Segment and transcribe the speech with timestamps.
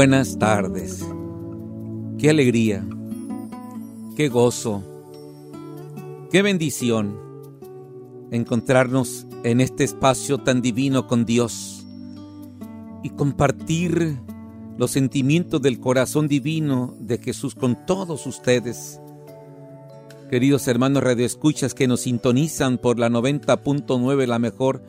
[0.00, 1.04] buenas tardes.
[2.18, 2.82] Qué alegría,
[4.16, 4.82] qué gozo,
[6.30, 7.18] qué bendición
[8.30, 11.86] encontrarnos en este espacio tan divino con Dios
[13.02, 14.16] y compartir
[14.78, 18.98] los sentimientos del corazón divino de Jesús con todos ustedes.
[20.30, 24.82] Queridos hermanos radioescuchas que nos sintonizan por la 90.9, la mejor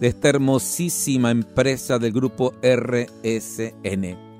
[0.00, 4.35] de esta hermosísima empresa del grupo RSN.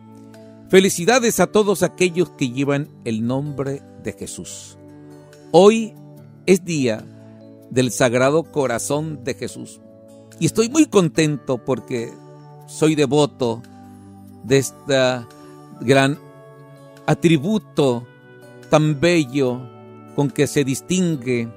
[0.68, 4.76] Felicidades a todos aquellos que llevan el nombre de Jesús.
[5.52, 5.94] Hoy
[6.44, 7.04] es día
[7.70, 9.80] del Sagrado Corazón de Jesús.
[10.40, 12.12] Y estoy muy contento porque
[12.66, 13.62] soy devoto
[14.42, 14.96] de este
[15.82, 16.18] gran
[17.06, 18.04] atributo
[18.68, 19.60] tan bello
[20.16, 21.48] con que se distingue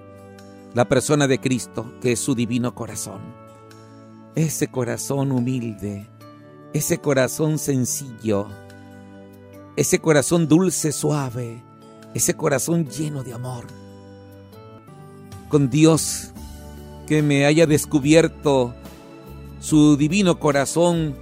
[0.76, 3.22] la persona de Cristo, que es su divino corazón.
[4.36, 6.08] Ese corazón humilde,
[6.74, 8.48] ese corazón sencillo,
[9.76, 11.64] ese corazón dulce, suave,
[12.14, 13.66] ese corazón lleno de amor.
[15.50, 16.32] Con Dios
[17.08, 18.76] que me haya descubierto
[19.60, 21.16] su divino corazón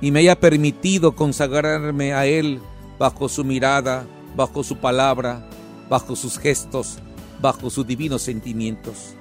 [0.00, 2.60] y me haya permitido consagrarme a Él
[2.98, 5.48] bajo su mirada, bajo su palabra,
[5.88, 6.98] bajo sus gestos,
[7.40, 9.14] bajo sus divinos sentimientos.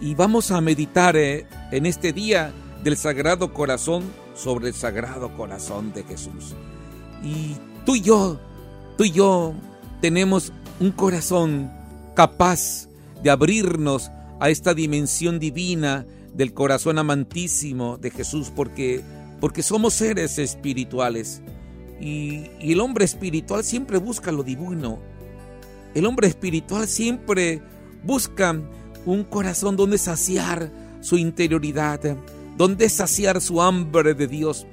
[0.00, 4.02] Y vamos a meditar eh, en este día del Sagrado Corazón
[4.34, 6.54] sobre el Sagrado Corazón de Jesús.
[7.22, 8.38] Y Tú y yo,
[8.96, 9.54] tú y yo
[10.00, 11.70] tenemos un corazón
[12.14, 12.88] capaz
[13.22, 19.02] de abrirnos a esta dimensión divina del corazón amantísimo de Jesús porque,
[19.40, 21.42] porque somos seres espirituales.
[22.00, 24.98] Y, y el hombre espiritual siempre busca lo divino.
[25.94, 27.62] El hombre espiritual siempre
[28.04, 28.56] busca
[29.06, 32.00] un corazón donde saciar su interioridad,
[32.56, 34.66] donde saciar su hambre de Dios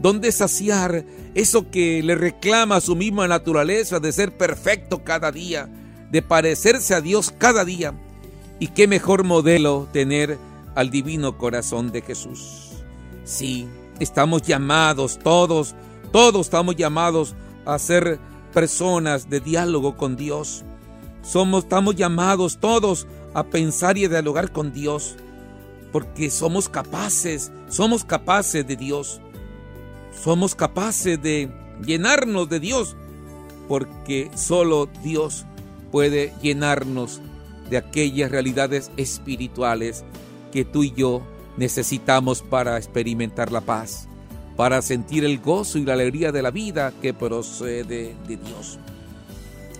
[0.00, 5.68] donde saciar eso que le reclama su misma naturaleza de ser perfecto cada día,
[6.10, 7.94] de parecerse a Dios cada día.
[8.58, 10.38] Y qué mejor modelo tener
[10.74, 12.72] al divino corazón de Jesús.
[13.24, 13.68] Sí,
[14.00, 15.74] estamos llamados todos,
[16.12, 18.18] todos estamos llamados a ser
[18.54, 20.64] personas de diálogo con Dios.
[21.22, 25.16] Somos, estamos llamados todos a pensar y a dialogar con Dios,
[25.92, 29.20] porque somos capaces, somos capaces de Dios
[30.12, 31.50] somos capaces de
[31.84, 32.96] llenarnos de Dios,
[33.68, 35.44] porque solo Dios
[35.90, 37.20] puede llenarnos
[37.70, 40.04] de aquellas realidades espirituales
[40.52, 41.22] que tú y yo
[41.56, 44.08] necesitamos para experimentar la paz,
[44.56, 48.78] para sentir el gozo y la alegría de la vida que procede de Dios.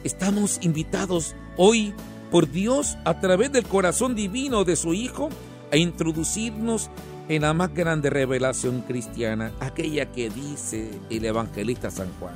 [0.04, 1.94] Estamos invitados hoy
[2.30, 5.28] por Dios a través del corazón divino de su Hijo
[5.72, 6.90] a introducirnos
[7.28, 12.34] en la más grande revelación cristiana, aquella que dice el evangelista San Juan,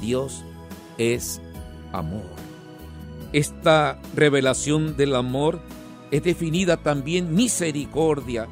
[0.00, 0.42] Dios
[0.98, 1.40] es
[1.92, 2.22] amor.
[3.32, 5.60] Esta revelación del amor
[6.10, 8.48] es definida también misericordia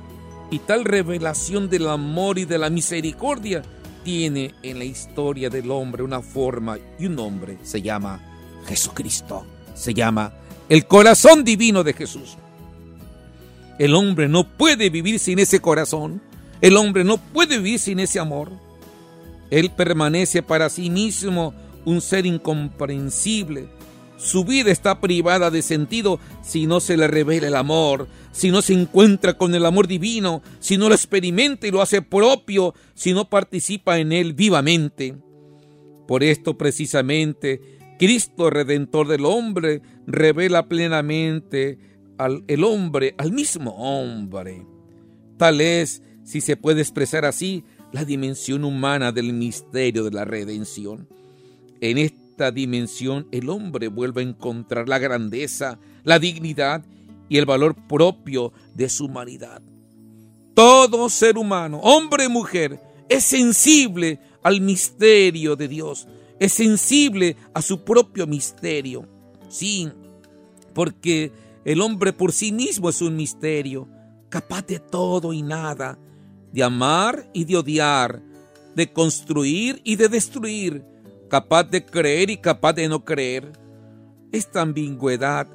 [0.51, 3.63] y tal revelación del amor y de la misericordia
[4.05, 8.21] tiene en la historia del hombre una forma y un nombre, se llama
[8.67, 10.33] Jesucristo, se llama
[10.69, 12.37] el corazón divino de Jesús.
[13.83, 16.23] El hombre no puede vivir sin ese corazón.
[16.61, 18.53] El hombre no puede vivir sin ese amor.
[19.51, 21.53] Él permanece para sí mismo
[21.85, 23.67] un ser incomprensible.
[24.19, 28.63] Su vida está privada de sentido si no se le revela el amor, si no
[28.63, 33.13] se encuentra con el amor divino, si no lo experimenta y lo hace propio, si
[33.13, 35.17] no participa en él vivamente.
[36.07, 37.61] Por esto precisamente,
[37.99, 44.67] Cristo Redentor del hombre revela plenamente al el hombre, al mismo hombre.
[45.37, 51.09] Tal es, si se puede expresar así, la dimensión humana del misterio de la redención.
[51.81, 56.85] En esta dimensión el hombre vuelve a encontrar la grandeza, la dignidad
[57.29, 59.63] y el valor propio de su humanidad.
[60.55, 62.79] Todo ser humano, hombre y mujer,
[63.09, 66.07] es sensible al misterio de Dios,
[66.39, 69.07] es sensible a su propio misterio.
[69.49, 69.89] Sí,
[70.75, 71.33] porque
[71.65, 73.89] el hombre por sí mismo es un misterio,
[74.29, 75.99] capaz de todo y nada,
[76.53, 78.21] de amar y de odiar,
[78.75, 80.85] de construir y de destruir,
[81.29, 83.53] capaz de creer y capaz de no creer.
[84.33, 85.47] Esta ambigüedad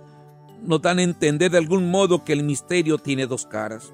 [0.63, 3.91] nos dan a entender de algún modo que el misterio tiene dos caras,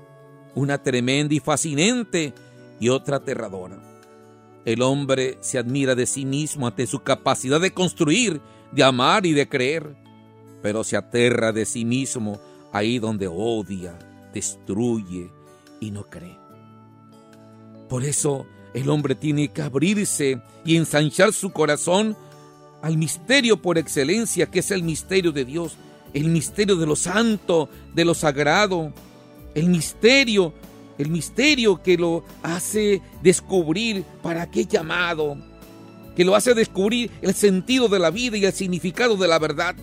[0.53, 2.33] una tremenda y fascinante
[2.79, 3.81] y otra aterradora.
[4.65, 8.39] El hombre se admira de sí mismo ante su capacidad de construir,
[8.71, 10.02] de amar y de creer
[10.63, 12.39] pero se aterra de sí mismo
[12.71, 13.99] ahí donde odia,
[14.33, 15.29] destruye
[15.81, 16.39] y no cree.
[17.89, 22.15] Por eso el hombre tiene que abrirse y ensanchar su corazón
[22.81, 25.75] al misterio por excelencia, que es el misterio de Dios,
[26.13, 28.93] el misterio de lo santo, de lo sagrado,
[29.55, 30.53] el misterio,
[30.97, 35.37] el misterio que lo hace descubrir para qué llamado,
[36.15, 39.75] que lo hace descubrir el sentido de la vida y el significado de la verdad.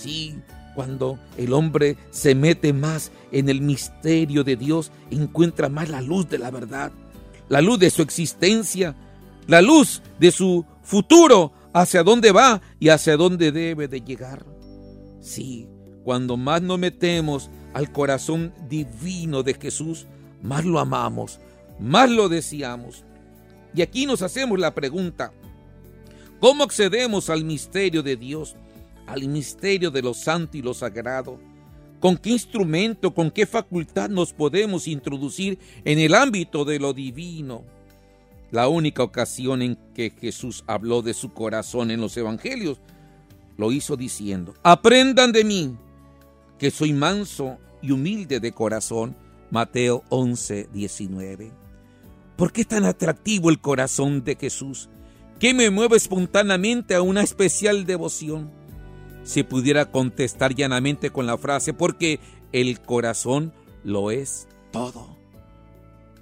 [0.00, 0.36] Sí,
[0.76, 6.28] cuando el hombre se mete más en el misterio de Dios, encuentra más la luz
[6.28, 6.92] de la verdad,
[7.48, 8.94] la luz de su existencia,
[9.48, 14.46] la luz de su futuro, hacia dónde va y hacia dónde debe de llegar.
[15.20, 15.66] Sí,
[16.04, 20.06] cuando más nos metemos al corazón divino de Jesús,
[20.42, 21.40] más lo amamos,
[21.80, 23.04] más lo deseamos.
[23.74, 25.32] Y aquí nos hacemos la pregunta,
[26.38, 28.54] ¿cómo accedemos al misterio de Dios?
[29.08, 31.40] Al misterio de lo santo y lo sagrado?
[31.98, 37.64] ¿Con qué instrumento, con qué facultad nos podemos introducir en el ámbito de lo divino?
[38.50, 42.80] La única ocasión en que Jesús habló de su corazón en los evangelios
[43.56, 45.76] lo hizo diciendo, aprendan de mí,
[46.58, 49.16] que soy manso y humilde de corazón.
[49.50, 51.52] Mateo 11, 19.
[52.36, 54.88] ¿Por qué es tan atractivo el corazón de Jesús?
[55.40, 58.57] ¿Qué me mueve espontáneamente a una especial devoción?
[59.28, 62.18] Se pudiera contestar llanamente con la frase, porque
[62.50, 63.52] el corazón
[63.84, 65.18] lo es todo.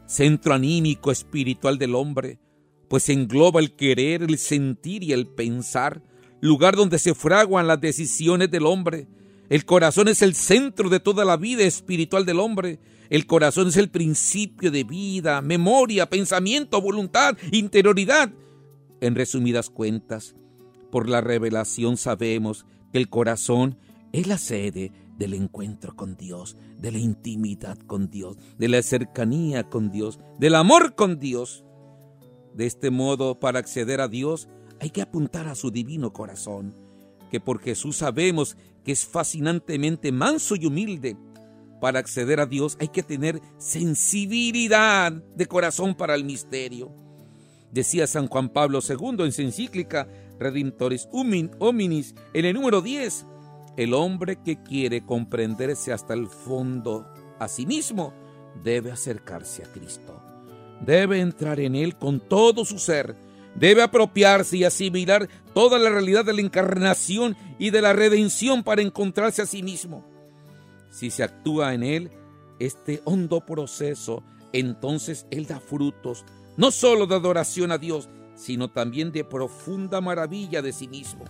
[0.07, 2.41] Centro anímico espiritual del hombre,
[2.89, 6.03] pues engloba el querer, el sentir y el pensar,
[6.41, 9.07] lugar donde se fraguan las decisiones del hombre.
[9.51, 12.81] El corazón es el centro de toda la vida espiritual del hombre.
[13.09, 18.33] El corazón es el principio de vida, memoria, pensamiento, voluntad, interioridad.
[19.01, 20.35] En resumidas cuentas,
[20.91, 23.79] por la revelación sabemos el corazón
[24.13, 29.69] es la sede del encuentro con Dios, de la intimidad con Dios, de la cercanía
[29.69, 31.65] con Dios, del amor con Dios.
[32.55, 34.49] De este modo, para acceder a Dios,
[34.81, 36.75] hay que apuntar a su divino corazón,
[37.31, 41.17] que por Jesús sabemos que es fascinantemente manso y humilde.
[41.81, 46.95] Para acceder a Dios hay que tener sensibilidad de corazón para el misterio.
[47.73, 53.27] Decía San Juan Pablo II en su encíclica Redemptoris Hominis, en el número 10,
[53.77, 57.07] el hombre que quiere comprenderse hasta el fondo
[57.39, 58.13] a sí mismo
[58.63, 60.23] debe acercarse a Cristo.
[60.81, 63.17] Debe entrar en Él con todo su ser.
[63.55, 68.83] Debe apropiarse y asimilar toda la realidad de la encarnación y de la redención para
[68.83, 70.05] encontrarse a sí mismo.
[70.91, 72.11] Si se actúa en Él
[72.59, 74.23] este hondo proceso,
[74.53, 76.25] entonces Él da frutos,
[76.57, 81.25] no solo de adoración a Dios, sino también de profunda maravilla de sí mismo.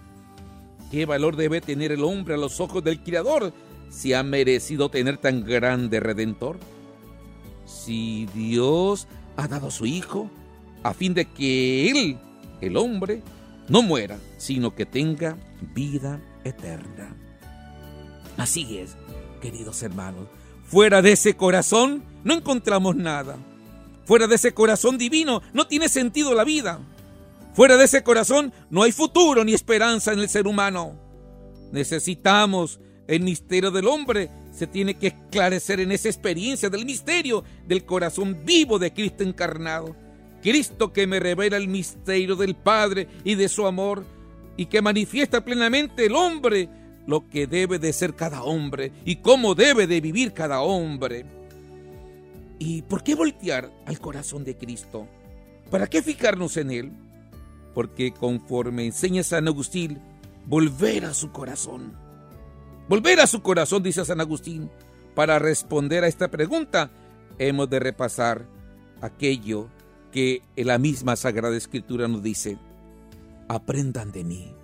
[0.91, 3.53] ¿Qué valor debe tener el hombre a los ojos del Creador
[3.89, 6.59] si ha merecido tener tan grande redentor?
[7.65, 10.31] Si Dios ha dado a su Hijo
[10.83, 12.19] a fin de que Él,
[12.61, 13.23] el hombre,
[13.69, 15.37] no muera, sino que tenga
[15.75, 17.17] vida eterna.
[18.37, 18.97] Así es,
[19.41, 20.29] queridos hermanos,
[20.65, 23.37] fuera de ese corazón no encontramos nada.
[24.05, 26.79] Fuera de ese corazón divino no tiene sentido la vida.
[27.57, 31.01] Fuera de ese corazón no hay futuro ni esperanza en el ser humano.
[31.73, 34.29] Necesitamos el misterio del hombre.
[34.53, 39.97] Se tiene que esclarecer en esa experiencia del misterio del corazón vivo de Cristo encarnado.
[40.43, 44.05] Cristo que me revela el misterio del Padre y de su amor
[44.59, 46.69] y que manifiesta plenamente el hombre
[47.07, 51.25] lo que debe de ser cada hombre y cómo debe de vivir cada hombre.
[52.59, 55.09] ¿Y por qué voltear al corazón de Cristo?
[55.71, 56.93] ¿Para qué fijarnos en Él?
[57.77, 60.01] Porque conforme enseña San Agustín,
[60.47, 61.93] volver a su corazón.
[62.89, 64.71] Volver a su corazón, dice San Agustín.
[65.15, 66.91] Para responder a esta pregunta,
[67.39, 68.47] hemos de repasar
[69.03, 69.69] aquello
[70.11, 72.57] que en la misma Sagrada Escritura nos dice.
[73.47, 74.55] Aprendan de mí,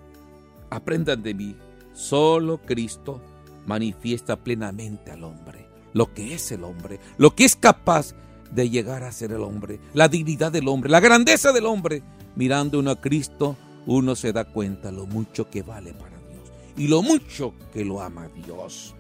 [0.70, 1.54] aprendan de mí.
[1.92, 3.20] Solo Cristo
[3.66, 8.14] manifiesta plenamente al hombre, lo que es el hombre, lo que es capaz
[8.50, 12.02] de llegar a ser el hombre, la dignidad del hombre, la grandeza del hombre,
[12.36, 16.88] mirando uno a Cristo, uno se da cuenta lo mucho que vale para Dios y
[16.88, 18.94] lo mucho que lo ama Dios.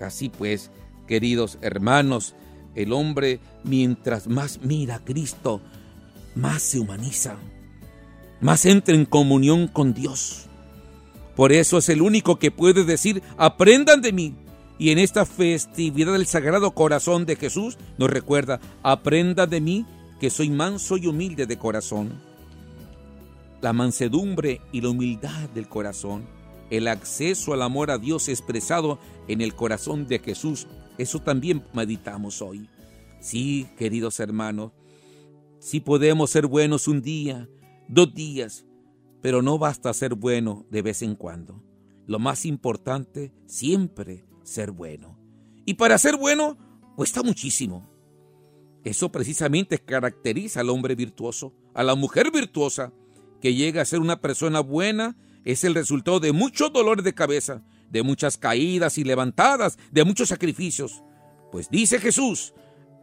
[0.00, 0.70] Así pues,
[1.06, 2.34] queridos hermanos,
[2.74, 5.60] el hombre mientras más mira a Cristo,
[6.34, 7.36] más se humaniza,
[8.40, 10.46] más entra en comunión con Dios.
[11.34, 14.34] Por eso es el único que puede decir, aprendan de mí.
[14.78, 19.86] Y en esta festividad del Sagrado Corazón de Jesús nos recuerda, aprendan de mí
[20.20, 22.20] que soy manso y humilde de corazón
[23.60, 26.26] la mansedumbre y la humildad del corazón,
[26.70, 28.98] el acceso al amor a Dios expresado
[29.28, 30.66] en el corazón de Jesús,
[30.98, 32.68] eso también meditamos hoy.
[33.20, 34.72] Sí, queridos hermanos,
[35.58, 37.48] Si podemos ser buenos un día,
[37.88, 38.66] dos días,
[39.22, 41.62] pero no basta ser bueno de vez en cuando.
[42.06, 45.18] Lo más importante, siempre ser bueno.
[45.64, 46.56] Y para ser bueno,
[46.94, 47.90] cuesta muchísimo.
[48.84, 52.92] Eso precisamente caracteriza al hombre virtuoso, a la mujer virtuosa,
[53.40, 57.62] que llega a ser una persona buena, es el resultado de muchos dolores de cabeza,
[57.90, 61.02] de muchas caídas y levantadas, de muchos sacrificios.
[61.52, 62.52] Pues dice Jesús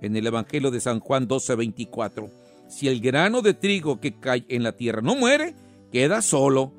[0.02, 2.30] en el Evangelio de San Juan 12:24,
[2.68, 5.56] si el grano de trigo que cae en la tierra no muere,
[5.92, 6.74] queda solo,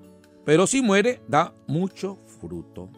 [0.44, 2.90] pero si muere, da mucho fruto.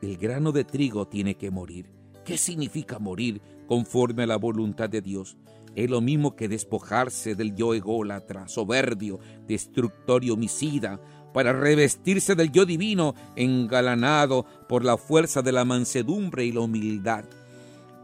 [0.00, 1.90] El grano de trigo tiene que morir.
[2.24, 5.36] ¿Qué significa morir conforme a la voluntad de Dios?
[5.80, 11.00] Es lo mismo que despojarse del yo ególatra, soberbio, destructor y homicida,
[11.32, 17.24] para revestirse del yo divino, engalanado por la fuerza de la mansedumbre y la humildad.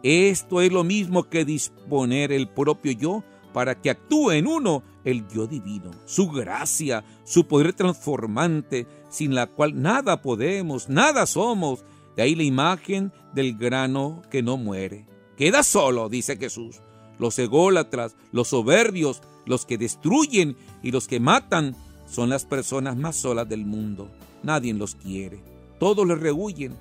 [0.03, 5.29] Esto es lo mismo que disponer el propio yo para que actúe en uno el
[5.29, 11.85] yo divino, su gracia, su poder transformante, sin la cual nada podemos, nada somos.
[12.17, 15.07] De ahí la imagen del grano que no muere.
[15.37, 16.81] Queda solo, dice Jesús.
[17.19, 23.17] Los ególatras, los soberbios, los que destruyen y los que matan son las personas más
[23.17, 24.11] solas del mundo.
[24.43, 25.41] Nadie los quiere.
[25.79, 26.77] Todos les rehuyen.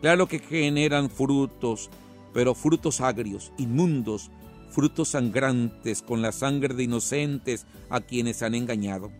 [0.00, 1.90] Claro que generan frutos,
[2.32, 4.30] pero frutos agrios, inmundos,
[4.70, 9.10] frutos sangrantes con la sangre de inocentes a quienes han engañado.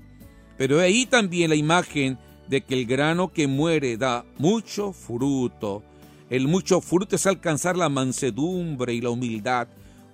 [0.56, 5.82] Pero ahí también la imagen de que el grano que muere da mucho fruto.
[6.30, 9.68] El mucho fruto es alcanzar la mansedumbre y la humildad,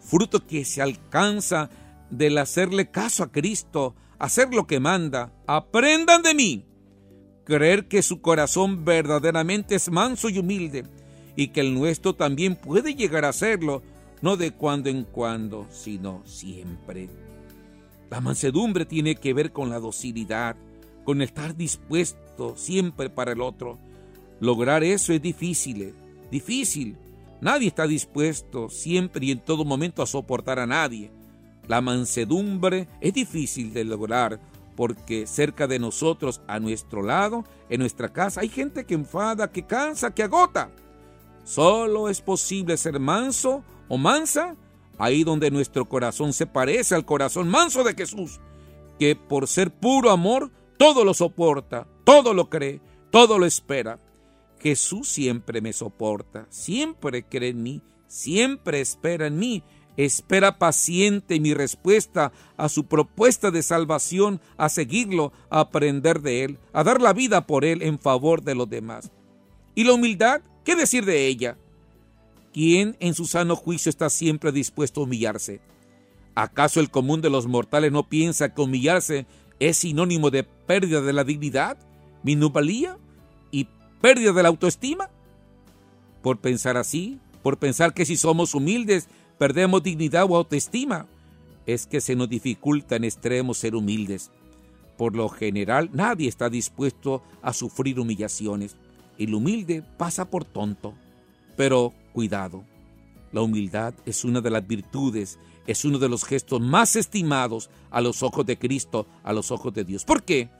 [0.05, 1.71] fruto que se alcanza
[2.11, 5.33] del hacerle caso a Cristo, hacer lo que manda.
[5.47, 6.67] Aprendan de mí.
[7.45, 10.85] Creer que su corazón verdaderamente es manso y humilde
[11.37, 13.83] y que el nuestro también puede llegar a serlo,
[14.23, 17.09] no de cuando en cuando, sino siempre.
[18.11, 20.57] La mansedumbre tiene que ver con la docilidad,
[21.05, 23.79] con estar dispuesto siempre para el otro.
[24.41, 25.95] Lograr eso es difícil,
[26.31, 26.97] difícil.
[27.45, 31.11] Nadie está dispuesto siempre y en todo momento a soportar a nadie.
[31.69, 34.41] La mansedumbre es difícil de lograr
[34.75, 39.67] porque cerca de nosotros, a nuestro lado, en nuestra casa, hay gente que enfada, que
[39.67, 40.71] cansa, que agota.
[41.45, 44.57] Solo es posible ser manso o mansa
[44.97, 48.41] ahí donde nuestro corazón se parece al corazón manso de Jesús,
[48.99, 53.99] que por ser puro amor todo lo soporta, todo lo cree, todo lo espera.
[54.65, 59.63] Jesús siempre me soporta, siempre cree en mí, siempre espera en mí
[59.97, 66.59] espera paciente mi respuesta a su propuesta de salvación, a seguirlo, a aprender de él,
[66.73, 69.11] a dar la vida por él en favor de los demás.
[69.75, 70.43] ¿Y la humildad?
[70.65, 71.57] ¿Qué decir de ella?
[72.53, 75.61] ¿Quién en su sano juicio está siempre dispuesto a humillarse?
[76.35, 79.27] ¿Acaso el común de los mortales no piensa que humillarse
[79.61, 81.79] es sinónimo de pérdida de la dignidad,
[82.25, 83.04] minusvalía y
[84.05, 85.09] pérdida de la autoestima?
[86.21, 89.09] Por pensar así, por pensar que si somos humildes
[89.39, 91.07] perdemos dignidad o autoestima,
[91.65, 94.31] es que se nos dificulta en extremo ser humildes.
[94.99, 98.77] Por lo general, nadie está dispuesto a sufrir humillaciones.
[99.17, 100.93] El humilde pasa por tonto.
[101.57, 102.63] Pero cuidado,
[103.33, 108.03] la humildad es una de las virtudes, es uno de los gestos más estimados a
[108.03, 110.05] los ojos de Cristo, a los ojos de Dios.
[110.05, 110.51] ¿Por qué?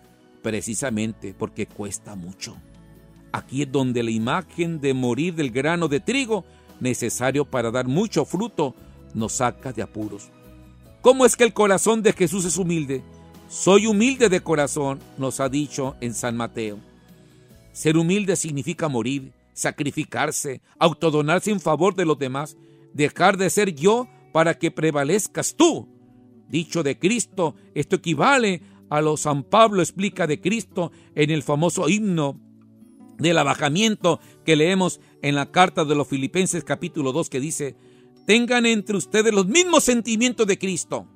[0.41, 2.57] Precisamente porque cuesta mucho.
[3.35, 6.45] Aquí es donde la imagen de morir del grano de trigo
[6.79, 8.77] necesario para dar mucho fruto,
[9.13, 10.29] nos saca de apuros.
[11.01, 13.03] ¿Cómo es que el corazón de Jesús es humilde?
[13.49, 16.79] Soy humilde de corazón, nos ha dicho en San Mateo.
[17.73, 22.57] Ser humilde significa morir, sacrificarse, autodonarse en favor de los demás,
[22.93, 25.89] dejar de ser yo para que prevalezcas tú.
[26.49, 31.89] Dicho de Cristo, esto equivale a lo San Pablo explica de Cristo en el famoso
[31.89, 32.39] himno
[33.19, 37.77] del abajamiento que leemos en la carta de los Filipenses capítulo 2 que dice,
[38.27, 41.07] tengan entre ustedes los mismos sentimientos de Cristo,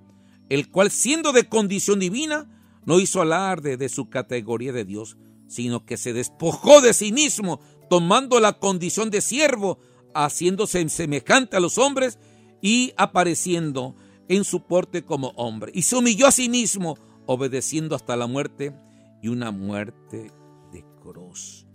[0.48, 2.48] el cual siendo de condición divina,
[2.84, 7.60] no hizo alarde de su categoría de Dios, sino que se despojó de sí mismo,
[7.90, 9.78] tomando la condición de siervo,
[10.14, 12.18] haciéndose semejante a los hombres
[12.62, 13.94] y apareciendo
[14.28, 15.72] en su porte como hombre.
[15.74, 18.74] Y se humilló a sí mismo, obedeciendo hasta la muerte
[19.22, 20.30] y una muerte
[20.72, 21.67] de cruz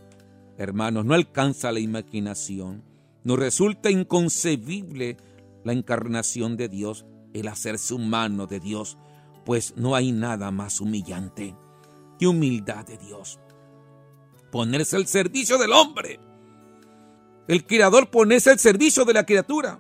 [0.57, 2.83] hermanos, no alcanza la imaginación.
[3.23, 5.17] Nos resulta inconcebible
[5.63, 8.97] la encarnación de Dios, el hacerse humano de Dios,
[9.45, 11.55] pues no hay nada más humillante
[12.19, 13.39] que humildad de Dios.
[14.51, 16.19] Ponerse al servicio del hombre.
[17.47, 19.79] El Creador ponerse al servicio de la criatura.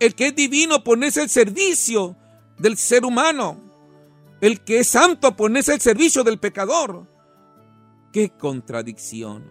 [0.00, 2.16] el que es divino ponerse al servicio
[2.58, 3.60] del ser humano.
[4.40, 7.06] El que es santo ponerse al servicio del pecador.
[8.12, 9.50] Qué contradicción.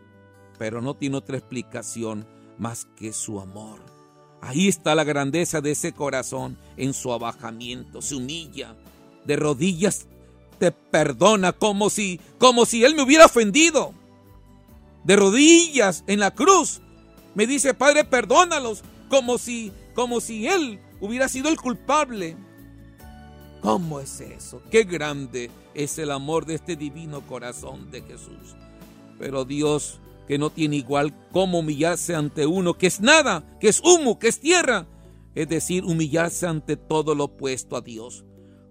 [0.58, 3.80] Pero no tiene otra explicación más que su amor.
[4.42, 8.02] Ahí está la grandeza de ese corazón en su abajamiento.
[8.02, 8.76] Se humilla.
[9.26, 10.08] De rodillas
[10.60, 13.94] te perdona como si, como si él me hubiera ofendido.
[15.04, 16.82] De rodillas en la cruz
[17.36, 22.36] me dice, Padre, perdónalos, como si, como si él hubiera sido el culpable.
[23.62, 24.62] ¿Cómo es eso?
[24.70, 25.50] Qué grande
[25.84, 28.56] es el amor de este divino corazón de Jesús.
[29.18, 33.82] Pero Dios, que no tiene igual cómo humillarse ante uno, que es nada, que es
[33.82, 34.88] humo, que es tierra.
[35.36, 38.26] Es decir, humillarse ante todo lo opuesto a Dios.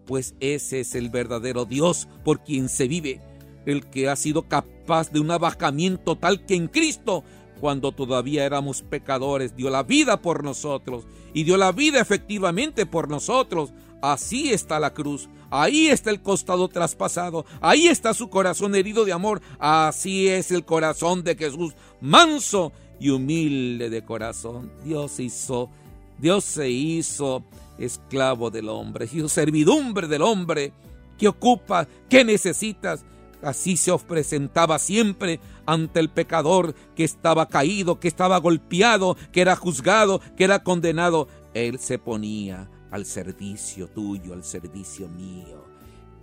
[0.06, 3.22] Pues ese es el verdadero Dios por quien se vive,
[3.64, 7.24] el que ha sido capaz de un abajamiento tal que en Cristo
[7.60, 13.08] cuando todavía éramos pecadores, dio la vida por nosotros y dio la vida efectivamente por
[13.08, 13.72] nosotros.
[14.00, 19.12] Así está la cruz, ahí está el costado traspasado, ahí está su corazón herido de
[19.12, 24.70] amor, así es el corazón de Jesús, manso y humilde de corazón.
[24.84, 25.68] Dios hizo,
[26.16, 27.42] Dios se hizo
[27.76, 30.72] esclavo del hombre, servidumbre del hombre.
[31.18, 31.88] ¿Qué ocupa?
[32.08, 33.04] ¿Qué necesitas?
[33.42, 39.40] Así se os presentaba siempre ante el pecador que estaba caído, que estaba golpeado, que
[39.40, 41.26] era juzgado, que era condenado.
[41.54, 45.64] Él se ponía al servicio tuyo, al servicio mío.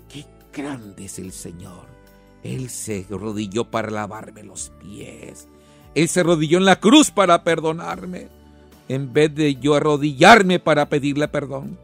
[0.09, 1.87] Qué grande es el Señor.
[2.43, 5.47] Él se arrodilló para lavarme los pies.
[5.95, 8.29] Él se arrodilló en la cruz para perdonarme,
[8.87, 11.77] en vez de yo arrodillarme para pedirle perdón.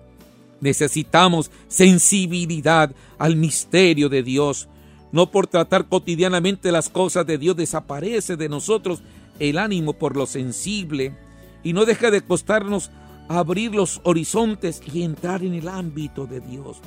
[0.59, 4.67] Necesitamos sensibilidad al misterio de Dios
[5.11, 9.01] no por tratar cotidianamente las cosas de Dios desaparece de nosotros
[9.39, 11.15] el ánimo por lo sensible
[11.63, 12.91] y no deja de costarnos
[13.27, 16.77] abrir los horizontes y entrar en el ámbito de Dios.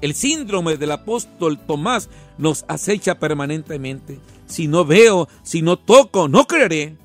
[0.00, 4.20] El síndrome del apóstol Tomás nos acecha permanentemente.
[4.46, 6.96] Si no veo, si no toco, no creeré.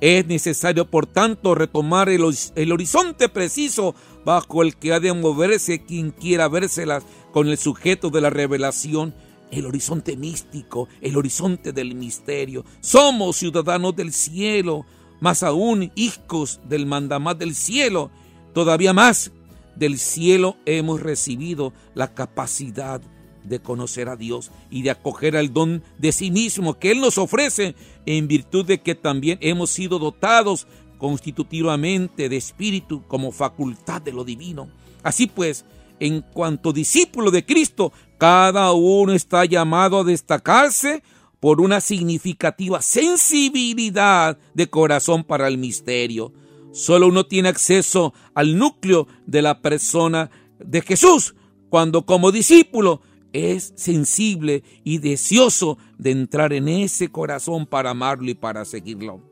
[0.00, 2.24] Es necesario, por tanto, retomar el,
[2.54, 8.10] el, horizonte preciso bajo el que ha de moverse quien quiera vérselas con el sujeto
[8.10, 9.14] de la revelación
[9.50, 12.64] el horizonte místico, el horizonte del misterio.
[12.80, 14.86] Somos ciudadanos del cielo,
[15.20, 18.10] más aún hijos del mandamás del cielo.
[18.52, 19.32] Todavía más
[19.76, 23.00] del cielo hemos recibido la capacidad
[23.44, 27.18] de conocer a Dios y de acoger al don de sí mismo que Él nos
[27.18, 27.74] ofrece
[28.06, 30.66] en virtud de que también hemos sido dotados
[30.98, 34.68] constitutivamente de espíritu como facultad de lo divino.
[35.02, 35.64] Así pues,
[35.98, 41.02] en cuanto discípulo de Cristo, cada uno está llamado a destacarse
[41.40, 46.32] por una significativa sensibilidad de corazón para el misterio.
[46.72, 51.34] Solo uno tiene acceso al núcleo de la persona de Jesús
[51.70, 53.00] cuando como discípulo
[53.32, 59.22] es sensible y deseoso de entrar en ese corazón para amarlo y para seguirlo.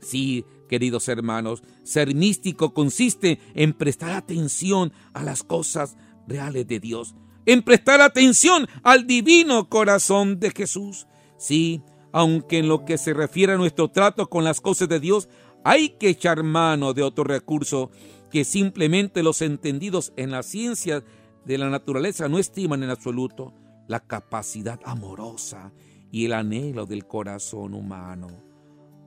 [0.00, 5.96] Sí, queridos hermanos, ser místico consiste en prestar atención a las cosas
[6.28, 11.06] reales de Dios, en prestar atención al divino corazón de Jesús.
[11.36, 15.28] Sí, aunque en lo que se refiere a nuestro trato con las cosas de Dios,
[15.64, 17.90] hay que echar mano de otro recurso
[18.30, 21.02] que simplemente los entendidos en la ciencia
[21.44, 23.52] de la naturaleza no estiman en absoluto,
[23.88, 25.72] la capacidad amorosa
[26.12, 28.28] y el anhelo del corazón humano.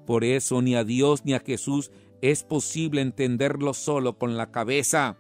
[0.06, 5.18] Por eso ni a Dios ni a Jesús es posible entenderlo solo con la cabeza.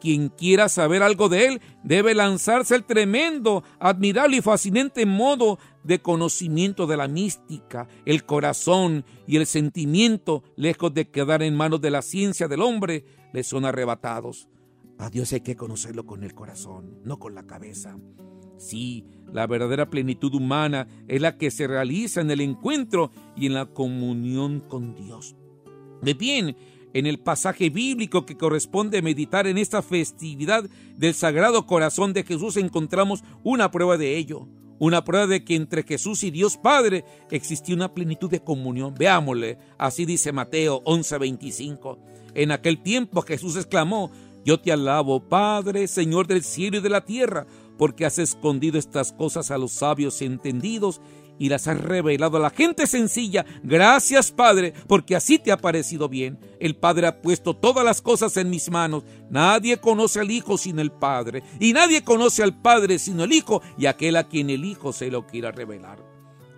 [0.00, 6.00] Quien quiera saber algo de él debe lanzarse al tremendo, admirable y fascinante modo de
[6.00, 11.90] conocimiento de la mística, el corazón y el sentimiento, lejos de quedar en manos de
[11.90, 14.48] la ciencia del hombre, le son arrebatados.
[14.98, 17.96] A Dios hay que conocerlo con el corazón, no con la cabeza.
[18.58, 23.54] Sí, la verdadera plenitud humana es la que se realiza en el encuentro y en
[23.54, 25.36] la comunión con Dios.
[26.02, 26.56] De bien,
[26.94, 32.56] en el pasaje bíblico que corresponde meditar en esta festividad del Sagrado Corazón de Jesús
[32.56, 34.48] encontramos una prueba de ello,
[34.78, 38.94] una prueba de que entre Jesús y Dios Padre existía una plenitud de comunión.
[38.94, 41.98] Veámosle, así dice Mateo 11:25.
[42.34, 44.10] En aquel tiempo Jesús exclamó,
[44.44, 47.46] yo te alabo, Padre, Señor del cielo y de la tierra,
[47.76, 51.00] porque has escondido estas cosas a los sabios y entendidos
[51.38, 53.44] y las has revelado a la gente sencilla.
[53.62, 56.38] Gracias, Padre, porque así te ha parecido bien.
[56.60, 59.04] El Padre ha puesto todas las cosas en mis manos.
[59.30, 63.62] Nadie conoce al Hijo sin el Padre, y nadie conoce al Padre sino el Hijo
[63.76, 65.98] y aquel a quien el Hijo se lo quiera revelar.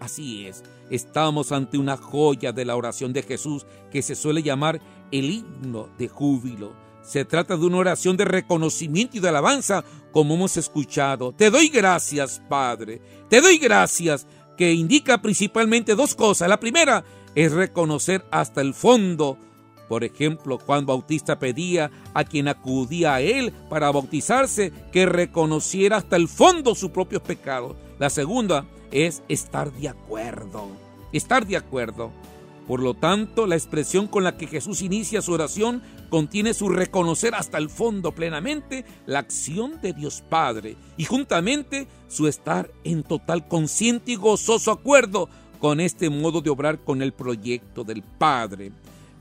[0.00, 4.80] Así es, estamos ante una joya de la oración de Jesús que se suele llamar
[5.12, 10.34] el himno de júbilo Se trata de una oración de reconocimiento y de alabanza, como
[10.34, 11.32] hemos escuchado.
[11.32, 13.00] Te doy gracias, Padre.
[13.28, 14.26] Te doy gracias,
[14.60, 16.46] que indica principalmente dos cosas.
[16.46, 17.02] La primera
[17.34, 19.38] es reconocer hasta el fondo.
[19.88, 26.16] Por ejemplo, Juan Bautista pedía a quien acudía a él para bautizarse que reconociera hasta
[26.16, 27.74] el fondo sus propios pecados.
[27.98, 30.68] La segunda es estar de acuerdo.
[31.10, 32.12] Estar de acuerdo.
[32.66, 37.34] Por lo tanto, la expresión con la que Jesús inicia su oración contiene su reconocer
[37.34, 43.48] hasta el fondo plenamente la acción de Dios Padre y juntamente su estar en total
[43.48, 48.72] consciente y gozoso acuerdo con este modo de obrar con el proyecto del Padre.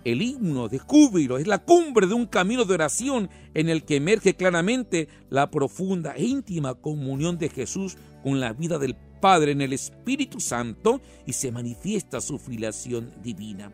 [0.06, 3.98] El himno de júbilo es la cumbre de un camino de oración en el que
[3.98, 9.62] emerge claramente la profunda e íntima comunión de Jesús con la vida del Padre en
[9.62, 13.72] el Espíritu Santo y se manifiesta su filiación divina.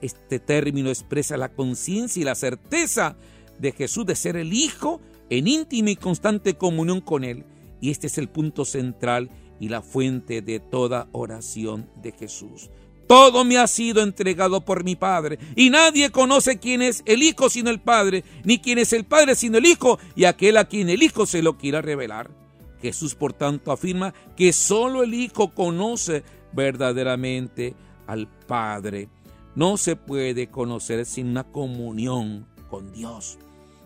[0.00, 3.16] Este término expresa la conciencia y la certeza
[3.58, 7.44] de Jesús de ser el Hijo en íntima y constante comunión con Él.
[7.80, 9.30] Y este es el punto central
[9.60, 12.70] y la fuente de toda oración de Jesús.
[13.06, 17.50] Todo me ha sido entregado por mi Padre, y nadie conoce quién es el Hijo
[17.50, 20.88] sino el Padre, ni quién es el Padre sino el Hijo, y aquel a quien
[20.88, 22.41] el Hijo se lo quiera revelar.
[22.82, 27.74] Jesús, por tanto, afirma que solo el Hijo conoce verdaderamente
[28.06, 29.08] al Padre.
[29.54, 33.38] No se puede conocer sin una comunión con Dios.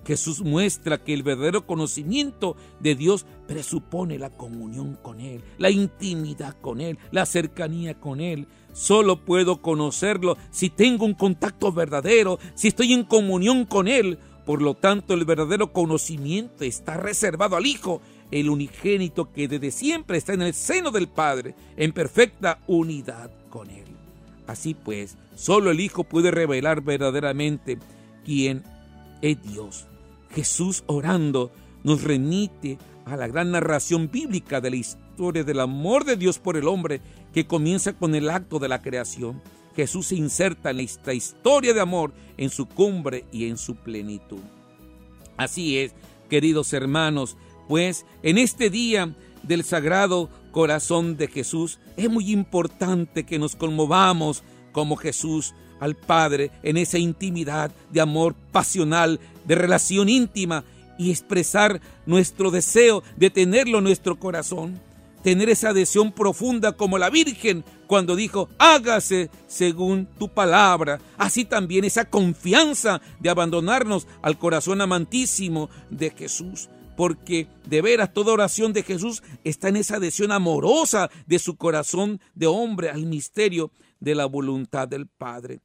[0.06, 6.56] Jesús muestra que el verdadero conocimiento de Dios presupone la comunión con Él, la intimidad
[6.60, 8.46] con Él, la cercanía con Él.
[8.72, 14.18] Solo puedo conocerlo si tengo un contacto verdadero, si estoy en comunión con Él.
[14.46, 20.18] Por lo tanto, el verdadero conocimiento está reservado al Hijo el unigénito que desde siempre
[20.18, 23.84] está en el seno del Padre, en perfecta unidad con Él.
[24.46, 27.78] Así pues, solo el Hijo puede revelar verdaderamente
[28.24, 28.62] quién
[29.22, 29.86] es Dios.
[30.30, 31.50] Jesús orando
[31.82, 36.56] nos remite a la gran narración bíblica de la historia del amor de Dios por
[36.56, 37.00] el hombre
[37.32, 39.40] que comienza con el acto de la creación.
[39.74, 44.40] Jesús se inserta en esta historia de amor en su cumbre y en su plenitud.
[45.36, 45.94] Así es,
[46.28, 47.36] queridos hermanos,
[47.68, 54.42] pues en este día del Sagrado Corazón de Jesús es muy importante que nos conmovamos
[54.72, 60.64] como Jesús al Padre en esa intimidad de amor pasional, de relación íntima
[60.98, 64.80] y expresar nuestro deseo de tenerlo en nuestro corazón.
[65.22, 71.00] Tener esa adhesión profunda como la Virgen cuando dijo, hágase según tu palabra.
[71.18, 78.32] Así también esa confianza de abandonarnos al corazón amantísimo de Jesús porque de veras toda
[78.32, 83.70] oración de Jesús está en esa adhesión amorosa de su corazón de hombre al misterio
[84.00, 85.60] de la voluntad del Padre.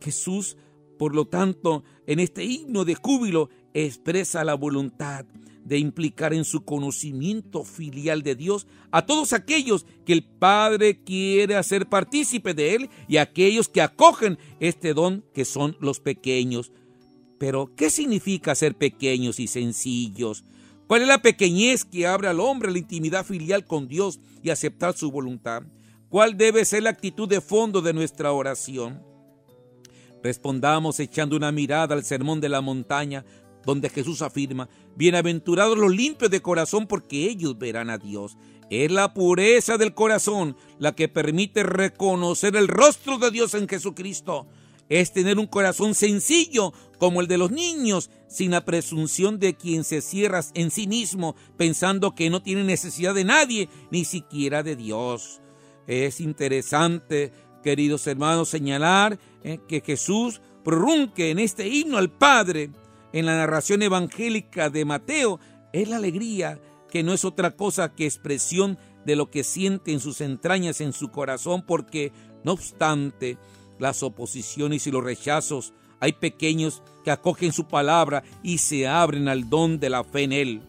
[0.00, 0.56] Jesús,
[0.98, 5.26] por lo tanto, en este himno de júbilo expresa la voluntad
[5.64, 11.56] de implicar en su conocimiento filial de Dios a todos aquellos que el Padre quiere
[11.56, 16.70] hacer partícipe de Él y aquellos que acogen este don que son los pequeños.
[17.38, 20.44] Pero, ¿qué significa ser pequeños y sencillos?
[20.86, 24.96] ¿Cuál es la pequeñez que abre al hombre la intimidad filial con Dios y aceptar
[24.96, 25.64] su voluntad?
[26.08, 29.02] ¿Cuál debe ser la actitud de fondo de nuestra oración?
[30.22, 33.24] Respondamos echando una mirada al sermón de la montaña,
[33.64, 38.36] donde Jesús afirma, Bienaventurados los limpios de corazón, porque ellos verán a Dios.
[38.70, 44.46] Es la pureza del corazón la que permite reconocer el rostro de Dios en Jesucristo
[44.88, 49.84] es tener un corazón sencillo como el de los niños, sin la presunción de quien
[49.84, 54.76] se cierra en sí mismo, pensando que no tiene necesidad de nadie, ni siquiera de
[54.76, 55.40] Dios.
[55.86, 62.70] Es interesante, queridos hermanos, señalar eh, que Jesús prorrumpe en este himno al Padre,
[63.12, 65.38] en la narración evangélica de Mateo,
[65.72, 70.00] es la alegría que no es otra cosa que expresión de lo que siente en
[70.00, 72.12] sus entrañas, en su corazón, porque,
[72.44, 73.38] no obstante,
[73.78, 79.48] las oposiciones y los rechazos, hay pequeños que acogen su palabra y se abren al
[79.48, 80.62] don de la fe en Él.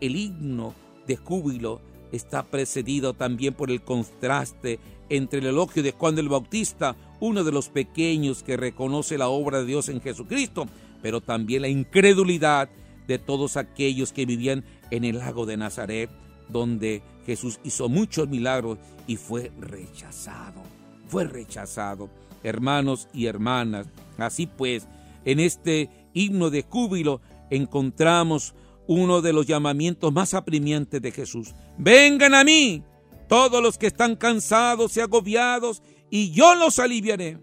[0.00, 0.74] El himno
[1.06, 1.80] de júbilo
[2.12, 7.52] está precedido también por el contraste entre el elogio de Juan del Bautista, uno de
[7.52, 10.66] los pequeños que reconoce la obra de Dios en Jesucristo,
[11.02, 12.70] pero también la incredulidad
[13.06, 16.10] de todos aquellos que vivían en el lago de Nazaret,
[16.48, 20.62] donde Jesús hizo muchos milagros y fue rechazado,
[21.08, 22.08] fue rechazado
[22.42, 23.86] hermanos y hermanas.
[24.18, 24.86] Así pues,
[25.24, 28.54] en este himno de júbilo encontramos
[28.86, 31.54] uno de los llamamientos más apremiantes de Jesús.
[31.78, 32.82] Vengan a mí,
[33.28, 37.38] todos los que están cansados y agobiados, y yo los aliviaré.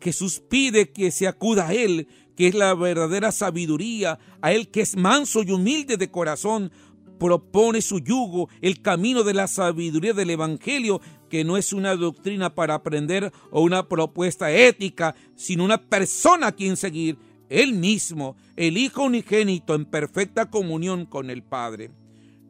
[0.00, 4.82] Jesús pide que se acuda a Él que es la verdadera sabiduría, a Él que
[4.82, 6.70] es manso y humilde de corazón,
[7.18, 12.54] propone su yugo, el camino de la sabiduría del Evangelio, que no es una doctrina
[12.54, 18.78] para aprender o una propuesta ética, sino una persona a quien seguir, Él mismo, el
[18.78, 21.90] Hijo unigénito en perfecta comunión con el Padre.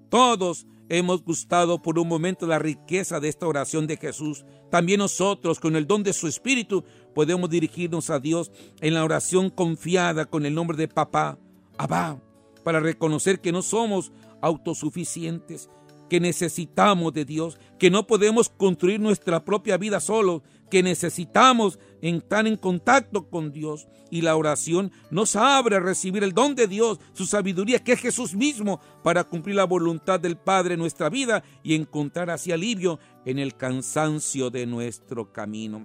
[0.08, 4.44] Todos hemos gustado por un momento la riqueza de esta oración de Jesús.
[4.70, 8.50] También nosotros, con el don de su Espíritu, podemos dirigirnos a Dios
[8.80, 11.38] en la oración confiada con el nombre de Papá,
[11.78, 12.20] Abba,
[12.62, 14.12] para reconocer que no somos
[14.46, 15.68] autosuficientes,
[16.08, 22.46] que necesitamos de Dios, que no podemos construir nuestra propia vida solos, que necesitamos estar
[22.46, 23.88] en contacto con Dios.
[24.10, 28.00] Y la oración nos abre a recibir el don de Dios, su sabiduría, que es
[28.00, 33.00] Jesús mismo, para cumplir la voluntad del Padre en nuestra vida y encontrar así alivio
[33.24, 35.82] en el cansancio de nuestro camino.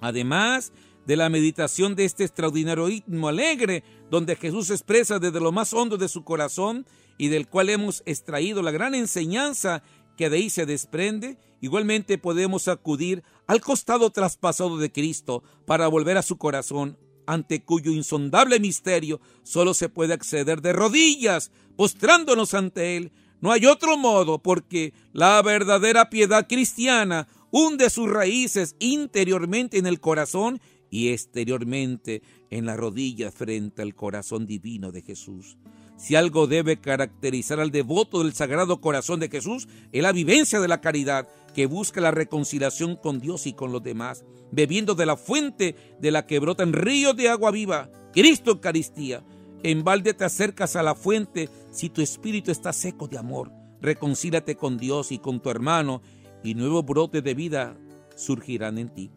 [0.00, 0.72] Además,
[1.08, 5.96] de la meditación de este extraordinario himno alegre, donde Jesús expresa desde lo más hondo
[5.96, 6.84] de su corazón
[7.16, 9.82] y del cual hemos extraído la gran enseñanza
[10.18, 16.18] que de ahí se desprende, igualmente podemos acudir al costado traspasado de Cristo para volver
[16.18, 22.98] a su corazón, ante cuyo insondable misterio solo se puede acceder de rodillas, postrándonos ante
[22.98, 23.12] Él.
[23.40, 30.00] No hay otro modo, porque la verdadera piedad cristiana hunde sus raíces interiormente en el
[30.00, 35.58] corazón y exteriormente en las rodillas frente al corazón divino de Jesús.
[35.98, 40.68] Si algo debe caracterizar al devoto del Sagrado Corazón de Jesús, es la vivencia de
[40.68, 45.16] la caridad, que busca la reconciliación con Dios y con los demás, bebiendo de la
[45.16, 49.24] fuente de la que brotan ríos de agua viva, Cristo Eucaristía.
[49.64, 53.50] En balde te acercas a la fuente si tu espíritu está seco de amor.
[53.80, 56.00] Reconcílate con Dios y con tu hermano,
[56.44, 57.76] y nuevos brotes de vida
[58.14, 59.10] surgirán en ti.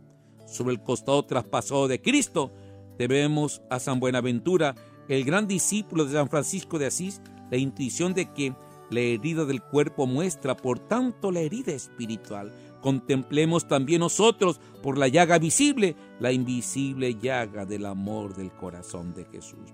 [0.52, 2.52] Sobre el costado traspasado de Cristo,
[2.98, 4.76] debemos a San Buenaventura
[5.08, 8.54] el gran discípulo de San Francisco de Asís la intuición de que
[8.90, 12.54] la herida del cuerpo muestra, por tanto, la herida espiritual.
[12.82, 19.26] Contemplemos también nosotros, por la llaga visible, la invisible llaga del amor del corazón de
[19.26, 19.72] Jesús.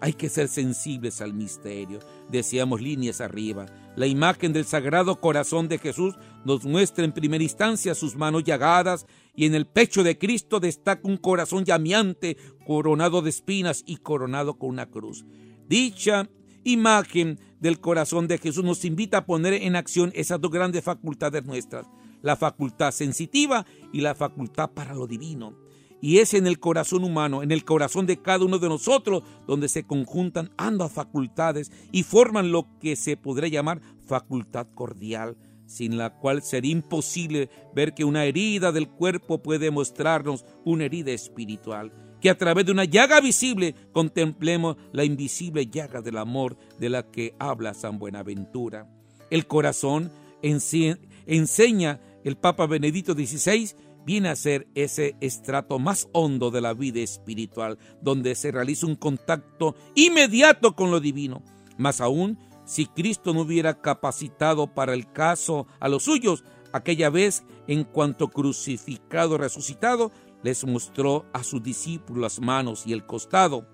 [0.00, 1.98] Hay que ser sensibles al misterio.
[2.30, 3.66] Deseamos líneas arriba.
[3.96, 6.14] La imagen del Sagrado Corazón de Jesús
[6.44, 11.08] nos muestra en primera instancia sus manos llagadas y en el pecho de Cristo destaca
[11.08, 15.24] un corazón llameante, coronado de espinas y coronado con una cruz.
[15.68, 16.28] Dicha
[16.64, 21.44] imagen del corazón de Jesús nos invita a poner en acción esas dos grandes facultades
[21.44, 21.86] nuestras,
[22.22, 25.54] la facultad sensitiva y la facultad para lo divino.
[26.02, 29.68] Y es en el corazón humano, en el corazón de cada uno de nosotros, donde
[29.68, 35.36] se conjuntan ambas facultades y forman lo que se podría llamar facultad cordial,
[35.70, 41.12] sin la cual sería imposible ver que una herida del cuerpo puede mostrarnos una herida
[41.12, 41.92] espiritual.
[42.20, 47.08] Que a través de una llaga visible contemplemos la invisible llaga del amor de la
[47.08, 48.90] que habla San Buenaventura.
[49.30, 50.10] El corazón
[50.42, 53.70] enseña el Papa Benedicto XVI
[54.04, 58.96] viene a ser ese estrato más hondo de la vida espiritual, donde se realiza un
[58.96, 61.44] contacto inmediato con lo divino.
[61.78, 62.38] Más aún,
[62.70, 68.28] si Cristo no hubiera capacitado para el caso a los suyos, aquella vez en cuanto
[68.28, 70.12] crucificado resucitado,
[70.44, 73.66] les mostró a sus discípulos las manos y el costado.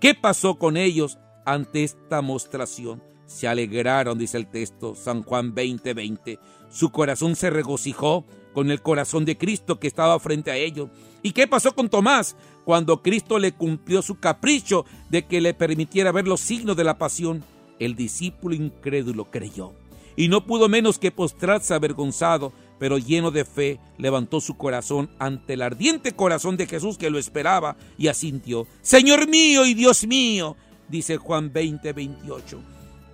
[0.00, 3.02] ¿Qué pasó con ellos ante esta mostración?
[3.24, 6.38] Se alegraron, dice el texto, San Juan 20:20.
[6.68, 10.90] Su corazón se regocijó con el corazón de Cristo que estaba frente a ellos.
[11.22, 12.36] ¿Y qué pasó con Tomás
[12.66, 16.98] cuando Cristo le cumplió su capricho de que le permitiera ver los signos de la
[16.98, 17.42] pasión?
[17.84, 19.72] El discípulo incrédulo creyó
[20.14, 25.54] y no pudo menos que postrarse avergonzado, pero lleno de fe, levantó su corazón ante
[25.54, 28.66] el ardiente corazón de Jesús que lo esperaba y asintió.
[28.82, 30.56] Señor mío y Dios mío,
[30.88, 32.60] dice Juan 20, 28.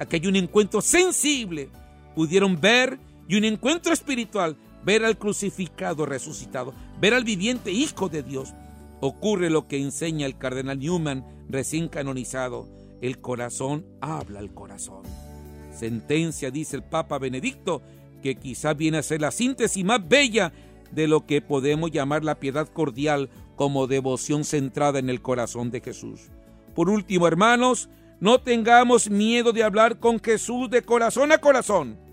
[0.00, 1.70] Aquí un encuentro sensible.
[2.14, 8.22] Pudieron ver y un encuentro espiritual ver al crucificado resucitado, ver al viviente Hijo de
[8.22, 8.52] Dios.
[9.00, 12.68] Ocurre lo que enseña el cardenal Newman, recién canonizado.
[13.00, 15.02] El corazón habla al corazón.
[15.72, 17.82] Sentencia, dice el Papa Benedicto,
[18.22, 20.52] que quizá viene a ser la síntesis más bella
[20.90, 25.80] de lo que podemos llamar la piedad cordial como devoción centrada en el corazón de
[25.80, 26.30] Jesús.
[26.74, 27.88] Por último, hermanos,
[28.20, 32.08] no tengamos miedo de hablar con Jesús de corazón a corazón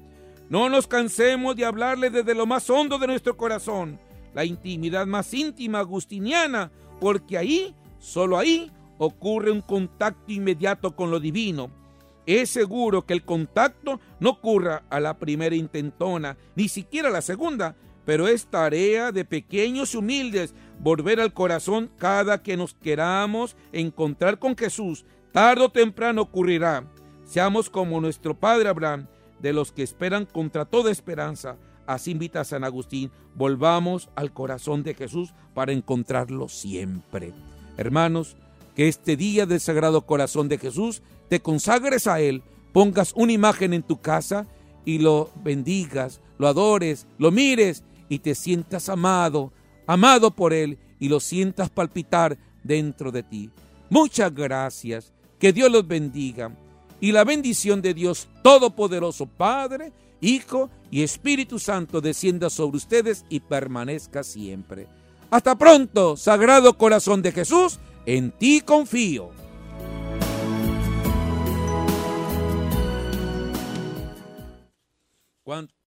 [0.50, 4.00] no nos cansemos de hablarle desde lo más hondo de nuestro corazón,
[4.34, 11.20] la intimidad más íntima agustiniana, porque ahí, solo ahí, ocurre un contacto inmediato con lo
[11.20, 11.70] divino.
[12.26, 17.22] Es seguro que el contacto no ocurra a la primera intentona, ni siquiera a la
[17.22, 23.56] segunda, pero es tarea de pequeños y humildes volver al corazón cada que nos queramos
[23.72, 25.06] encontrar con Jesús.
[25.32, 26.90] Tarde o temprano ocurrirá.
[27.26, 29.08] Seamos como nuestro Padre Abraham,
[29.40, 31.58] de los que esperan contra toda esperanza.
[31.88, 37.34] Así invita a San Agustín, volvamos al corazón de Jesús para encontrarlo siempre.
[37.78, 38.38] Hermanos,
[38.76, 43.74] que este día del Sagrado Corazón de Jesús te consagres a Él, pongas una imagen
[43.74, 44.46] en tu casa
[44.84, 49.54] y lo bendigas, lo adores, lo mires y te sientas amado,
[49.88, 53.50] amado por Él y lo sientas palpitar dentro de ti.
[53.90, 56.52] Muchas gracias, que Dios los bendiga
[57.00, 63.42] y la bendición de Dios Todopoderoso, Padre, Hijo y Espíritu Santo descienda sobre ustedes y
[63.42, 64.88] permanezca siempre.
[65.30, 69.32] Hasta pronto, Sagrado Corazón de Jesús, en ti confío.